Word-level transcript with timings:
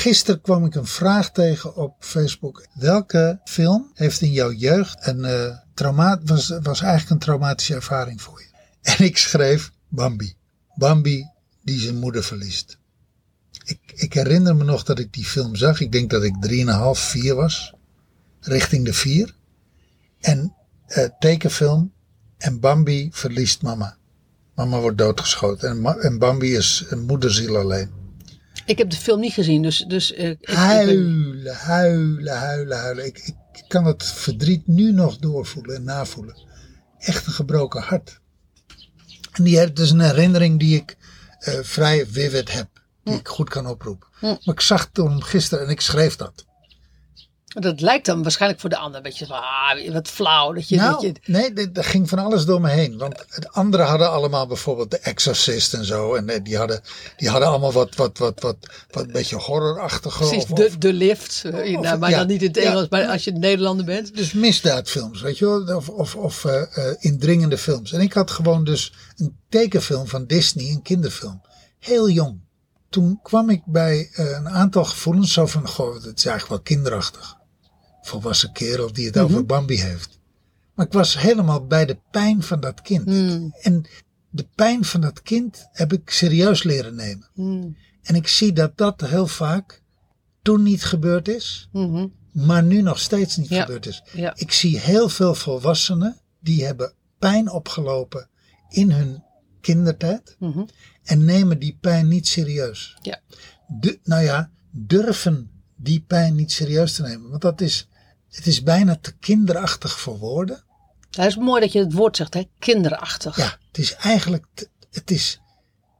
Gisteren 0.00 0.40
kwam 0.40 0.64
ik 0.64 0.74
een 0.74 0.86
vraag 0.86 1.32
tegen 1.32 1.76
op 1.76 1.94
Facebook. 1.98 2.66
Welke 2.74 3.40
film 3.44 3.90
heeft 3.94 4.20
in 4.20 4.32
jouw 4.32 4.52
jeugd 4.52 5.06
een 5.06 5.18
uh, 5.18 5.56
trauma 5.74 6.20
was, 6.24 6.48
was 6.62 6.80
eigenlijk 6.80 7.10
een 7.10 7.18
traumatische 7.18 7.74
ervaring 7.74 8.22
voor 8.22 8.40
je? 8.40 8.48
En 8.92 9.04
ik 9.04 9.18
schreef 9.18 9.70
Bambi. 9.88 10.34
Bambi 10.74 11.24
die 11.62 11.80
zijn 11.80 11.98
moeder 11.98 12.24
verliest. 12.24 12.78
Ik, 13.64 13.80
ik 13.94 14.12
herinner 14.12 14.56
me 14.56 14.64
nog 14.64 14.82
dat 14.82 14.98
ik 14.98 15.12
die 15.12 15.24
film 15.24 15.56
zag. 15.56 15.80
Ik 15.80 15.92
denk 15.92 16.10
dat 16.10 16.22
ik 16.22 16.34
3,5, 16.48 17.00
4 17.00 17.34
was. 17.34 17.74
Richting 18.40 18.84
de 18.84 18.94
4. 18.94 19.34
En 20.20 20.54
uh, 20.88 21.04
tekenfilm. 21.18 21.92
En 22.38 22.60
Bambi 22.60 23.08
verliest 23.12 23.62
mama. 23.62 23.96
Mama 24.54 24.78
wordt 24.78 24.98
doodgeschoten. 24.98 25.68
En, 25.68 26.00
en 26.00 26.18
Bambi 26.18 26.56
is 26.56 26.84
een 26.88 27.06
moederziel 27.06 27.56
alleen. 27.56 27.99
Ik 28.70 28.78
heb 28.78 28.90
de 28.90 28.96
film 28.96 29.20
niet 29.20 29.32
gezien, 29.32 29.62
dus... 29.62 29.84
dus 29.88 30.12
uh, 30.12 30.28
ik, 30.28 30.48
huilen, 30.48 31.40
ik 31.40 31.52
huilen, 31.52 32.36
huilen, 32.36 32.78
huilen. 32.78 33.06
Ik, 33.06 33.34
kan 33.68 33.84
het 33.84 34.04
verdriet 34.04 34.66
nu 34.66 34.92
nog 34.92 35.18
doorvoelen 35.18 35.76
en 35.76 35.84
navoelen. 35.84 36.36
Echt 36.98 37.26
een 37.26 37.32
gebroken 37.32 37.82
hart. 37.82 38.20
En 39.32 39.44
die, 39.44 39.58
het 39.58 39.78
is 39.78 39.90
een 39.90 40.00
herinnering 40.00 40.58
die 40.58 40.76
ik 40.76 40.96
uh, 41.48 41.54
vrij 41.62 42.06
vivid 42.06 42.52
heb. 42.52 42.68
Die 43.04 43.14
hm. 43.14 43.20
ik 43.20 43.28
goed 43.28 43.48
kan 43.48 43.66
oproepen. 43.66 44.08
Hm. 44.18 44.26
Maar 44.26 44.54
ik 44.54 44.60
zag 44.60 44.88
toen 44.92 45.24
gisteren 45.24 45.64
en 45.64 45.70
ik 45.70 45.80
schreef 45.80 46.16
dat. 46.16 46.44
Dat 47.50 47.80
lijkt 47.80 48.06
dan 48.06 48.22
waarschijnlijk 48.22 48.60
voor 48.60 48.70
de 48.70 48.76
ander 48.76 48.96
een 48.96 49.02
beetje 49.02 49.26
van, 49.26 49.36
ah, 49.36 49.92
wat 49.92 50.08
flauw. 50.08 50.52
Dat 50.52 50.68
je, 50.68 50.76
nou, 50.76 50.92
dat 50.92 51.02
je... 51.02 51.32
nee, 51.32 51.70
er 51.72 51.84
ging 51.84 52.08
van 52.08 52.18
alles 52.18 52.44
door 52.44 52.60
me 52.60 52.68
heen. 52.68 52.98
Want 52.98 53.14
de 53.36 53.50
anderen 53.50 53.86
hadden 53.86 54.10
allemaal 54.10 54.46
bijvoorbeeld 54.46 54.90
de 54.90 54.98
Exorcist 54.98 55.74
en 55.74 55.84
zo. 55.84 56.14
En 56.14 56.28
eh, 56.28 56.40
die 56.42 56.56
hadden, 56.56 56.80
die 57.16 57.28
hadden 57.28 57.48
allemaal 57.48 57.72
wat, 57.72 57.94
wat, 57.94 58.18
wat, 58.18 58.40
wat, 58.40 58.56
wat 58.90 59.04
een 59.04 59.12
beetje 59.12 59.36
horrorachtige. 59.36 60.18
Precies, 60.18 60.42
of, 60.42 60.48
de, 60.48 60.78
de 60.78 60.92
lift. 60.92 61.42
Eh, 61.44 61.76
of, 61.76 61.82
nou, 61.82 61.98
maar 61.98 62.10
ja, 62.10 62.18
dan 62.18 62.26
niet 62.26 62.42
in 62.42 62.48
het 62.48 62.56
Engels, 62.56 62.80
ja, 62.80 62.86
maar 62.90 63.06
als 63.06 63.24
je 63.24 63.32
Nederlander 63.32 63.84
bent. 63.84 64.16
Dus 64.16 64.32
misdaadfilms, 64.32 65.20
weet 65.20 65.38
je 65.38 65.46
wel. 65.46 65.76
Of, 65.76 65.88
of, 65.88 66.16
of 66.16 66.44
uh, 66.44 66.52
uh, 66.52 66.84
indringende 66.98 67.58
films. 67.58 67.92
En 67.92 68.00
ik 68.00 68.12
had 68.12 68.30
gewoon 68.30 68.64
dus 68.64 68.92
een 69.16 69.36
tekenfilm 69.48 70.06
van 70.06 70.26
Disney, 70.26 70.70
een 70.70 70.82
kinderfilm. 70.82 71.42
Heel 71.78 72.10
jong. 72.10 72.40
Toen 72.90 73.20
kwam 73.22 73.50
ik 73.50 73.62
bij 73.66 74.10
uh, 74.16 74.30
een 74.30 74.48
aantal 74.48 74.84
gevoelens 74.84 75.32
zo 75.32 75.46
van, 75.46 75.68
goh, 75.68 75.94
het 75.94 76.18
is 76.18 76.26
eigenlijk 76.26 76.48
wel 76.48 76.60
kinderachtig 76.60 77.38
volwassen 78.02 78.52
kerel 78.52 78.92
die 78.92 79.06
het 79.06 79.14
mm 79.14 79.20
-hmm. 79.20 79.30
over 79.30 79.46
Bambi 79.46 79.80
heeft. 79.80 80.18
Maar 80.74 80.86
ik 80.86 80.92
was 80.92 81.18
helemaal 81.18 81.66
bij 81.66 81.86
de 81.86 81.98
pijn 82.10 82.42
van 82.42 82.60
dat 82.60 82.82
kind. 82.82 83.06
Mm. 83.06 83.54
En 83.60 83.86
de 84.30 84.46
pijn 84.54 84.84
van 84.84 85.00
dat 85.00 85.22
kind 85.22 85.68
heb 85.72 85.92
ik 85.92 86.10
serieus 86.10 86.62
leren 86.62 86.94
nemen. 86.94 87.30
Mm. 87.34 87.76
En 88.02 88.14
ik 88.14 88.28
zie 88.28 88.52
dat 88.52 88.76
dat 88.76 89.00
heel 89.00 89.26
vaak 89.26 89.82
toen 90.42 90.62
niet 90.62 90.84
gebeurd 90.84 91.28
is, 91.28 91.68
-hmm. 91.72 92.12
maar 92.32 92.62
nu 92.62 92.82
nog 92.82 92.98
steeds 92.98 93.36
niet 93.36 93.48
ja. 93.48 93.60
gebeurd 93.60 93.86
is. 93.86 94.02
Ja. 94.12 94.32
Ik 94.36 94.52
zie 94.52 94.78
heel 94.78 95.08
veel 95.08 95.34
volwassenen 95.34 96.20
die 96.40 96.64
hebben 96.64 96.92
pijn 97.18 97.50
opgelopen 97.50 98.28
in 98.68 98.90
hun 98.90 99.22
kindertijd 99.60 100.36
-hmm. 100.38 100.68
en 101.02 101.24
nemen 101.24 101.58
die 101.58 101.78
pijn 101.80 102.08
niet 102.08 102.28
serieus. 102.28 102.98
Ja. 103.02 103.20
De, 103.66 103.98
nou 104.02 104.22
ja, 104.22 104.50
durven 104.70 105.50
die 105.76 106.04
pijn 106.06 106.34
niet 106.34 106.52
serieus 106.52 106.94
te 106.94 107.02
nemen. 107.02 107.30
Want 107.30 107.42
dat 107.42 107.60
is, 107.60 107.88
het 108.30 108.46
is 108.46 108.62
bijna 108.62 108.96
te 109.00 109.12
kinderachtig 109.12 110.00
voor 110.00 110.18
woorden. 110.18 110.62
Het 111.10 111.26
is 111.26 111.36
mooi 111.36 111.60
dat 111.60 111.72
je 111.72 111.78
het 111.78 111.92
woord 111.92 112.16
zegt, 112.16 112.34
hè? 112.34 112.42
kinderachtig. 112.58 113.36
Ja, 113.36 113.58
het 113.68 113.78
is 113.78 113.94
eigenlijk, 113.94 114.46
te, 114.54 114.68
het 114.90 115.10
is... 115.10 115.40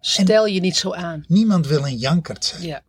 Stel 0.00 0.46
je 0.46 0.60
niet 0.60 0.76
zo 0.76 0.92
aan. 0.92 1.24
Niemand 1.28 1.66
wil 1.66 1.86
een 1.86 1.96
jankert 1.96 2.44
zijn. 2.44 2.62
Ja. 2.62 2.82